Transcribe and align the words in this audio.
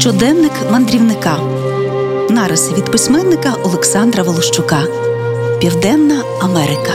Щоденник 0.00 0.52
мандрівника. 0.70 1.38
Нариси 2.30 2.74
від 2.74 2.84
письменника 2.84 3.54
Олександра 3.64 4.22
Волощука. 4.22 4.82
Південна 5.60 6.22
Америка. 6.42 6.92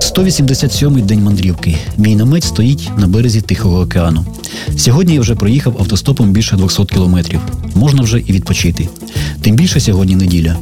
187-й 0.00 1.02
день 1.02 1.22
мандрівки. 1.22 1.76
Мій 1.98 2.16
намет 2.16 2.44
стоїть 2.44 2.90
на 2.96 3.06
березі 3.06 3.40
Тихого 3.40 3.80
океану. 3.80 4.24
Сьогодні 4.76 5.14
я 5.14 5.20
вже 5.20 5.34
проїхав 5.34 5.76
автостопом 5.80 6.30
більше 6.30 6.56
200 6.56 6.84
кілометрів. 6.84 7.40
Можна 7.74 8.02
вже 8.02 8.18
і 8.18 8.32
відпочити. 8.32 8.88
Тим 9.42 9.56
більше 9.56 9.80
сьогодні 9.80 10.16
неділя. 10.16 10.56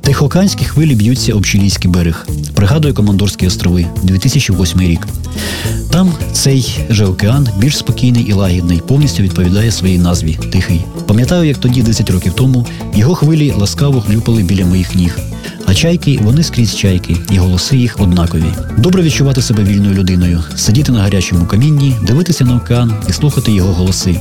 Тихоокеанські 0.00 0.64
хвилі 0.64 0.94
б'ються 0.94 1.34
об 1.34 1.46
Чилійський 1.46 1.90
берег. 1.90 2.26
Пригадую 2.54 2.94
Командорські 2.94 3.46
острови, 3.46 3.86
2008 4.02 4.80
рік. 4.80 5.06
Цей 6.36 6.84
же 6.90 7.06
океан 7.06 7.48
більш 7.58 7.78
спокійний 7.78 8.22
і 8.22 8.32
лагідний, 8.32 8.82
повністю 8.88 9.22
відповідає 9.22 9.72
своїй 9.72 9.98
назві 9.98 10.38
Тихий. 10.52 10.80
Пам'ятаю, 11.06 11.48
як 11.48 11.58
тоді, 11.58 11.82
10 11.82 12.10
років 12.10 12.32
тому, 12.32 12.66
його 12.94 13.14
хвилі 13.14 13.54
ласкаво 13.58 14.00
хлюпали 14.00 14.42
біля 14.42 14.66
моїх 14.66 14.94
ніг. 14.94 15.18
А 15.66 15.74
чайки 15.74 16.18
вони 16.22 16.42
скрізь 16.42 16.76
чайки, 16.76 17.16
і 17.30 17.38
голоси 17.38 17.76
їх 17.76 18.00
однакові. 18.00 18.52
Добре 18.78 19.02
відчувати 19.02 19.42
себе 19.42 19.62
вільною 19.64 19.94
людиною, 19.94 20.42
сидіти 20.56 20.92
на 20.92 21.02
гарячому 21.02 21.46
камінні, 21.46 21.96
дивитися 22.02 22.44
на 22.44 22.56
океан 22.56 22.94
і 23.08 23.12
слухати 23.12 23.52
його 23.52 23.72
голоси. 23.72 24.20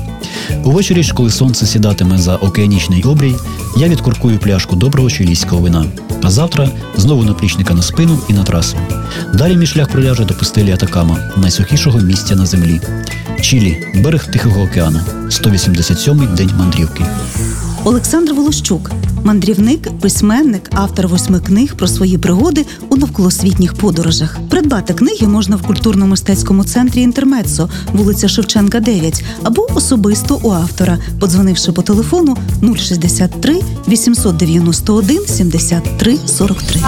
Увечері 0.63 1.03
ж, 1.03 1.13
коли 1.13 1.29
сонце 1.29 1.65
сідатиме 1.65 2.17
за 2.17 2.35
океанічний 2.35 3.03
обрій, 3.03 3.35
я 3.77 3.87
відкуркую 3.87 4.39
пляшку 4.39 4.75
доброго 4.75 5.09
чилійського 5.09 5.61
вина. 5.61 5.85
А 6.23 6.29
завтра 6.29 6.69
знову 6.97 7.23
наплічника 7.23 7.73
на 7.73 7.81
спину 7.81 8.19
і 8.29 8.33
на 8.33 8.43
трасу. 8.43 8.77
Далі 9.33 9.57
мій 9.57 9.65
шлях 9.67 9.87
приляже 9.87 10.25
до 10.25 10.33
пустелі 10.33 10.71
Атакама, 10.71 11.17
найсухішого 11.37 11.99
місця 11.99 12.35
на 12.35 12.45
землі. 12.45 12.81
Чилі, 13.41 13.77
берег 14.03 14.31
Тихого 14.31 14.61
океану, 14.61 14.99
187-й 15.29 16.35
день 16.37 16.51
мандрівки. 16.57 17.05
Олександр 17.83 18.33
Волощук, 18.33 18.91
мандрівник, 19.25 19.99
письменник, 19.99 20.69
автор 20.71 21.07
восьми 21.07 21.39
книг 21.39 21.75
про 21.75 21.87
свої 21.87 22.17
пригоди 22.17 22.65
у 22.89 22.95
навколосвітніх 22.95 23.73
подорожах. 23.73 24.37
Придбати 24.49 24.93
книги 24.93 25.27
можна 25.27 25.55
в 25.55 25.61
культурно-мистецькому 25.61 26.63
центрі 26.63 27.01
Інтермецо, 27.01 27.69
вулиця 27.93 28.27
Шевченка, 28.27 28.79
9, 28.79 29.23
або 29.43 29.67
особисто 29.75 30.39
у 30.43 30.51
автора, 30.51 30.97
подзвонивши 31.19 31.71
по 31.71 31.81
телефону 31.81 32.37
063 32.75 33.61
891 33.87 35.21
73 35.27 36.17
43. 36.25 36.81